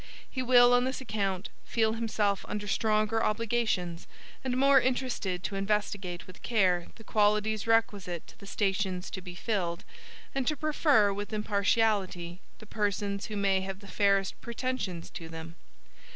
He 0.31 0.41
will, 0.41 0.73
on 0.73 0.83
this 0.83 0.99
account, 0.99 1.49
feel 1.63 1.93
himself 1.93 2.43
under 2.49 2.65
stronger 2.67 3.23
obligations, 3.23 4.07
and 4.43 4.57
more 4.57 4.81
interested 4.81 5.43
to 5.43 5.53
investigate 5.55 6.25
with 6.25 6.41
care 6.41 6.87
the 6.95 7.03
qualities 7.03 7.67
requisite 7.67 8.25
to 8.25 8.37
the 8.39 8.47
stations 8.47 9.11
to 9.11 9.21
be 9.21 9.35
filled, 9.35 9.83
and 10.33 10.47
to 10.47 10.57
prefer 10.57 11.13
with 11.13 11.31
impartiality 11.31 12.41
the 12.57 12.65
persons 12.65 13.27
who 13.27 13.37
may 13.37 13.61
have 13.61 13.77
the 13.79 13.85
fairest 13.87 14.41
pretensions 14.41 15.11
to 15.11 15.29
them. 15.29 15.53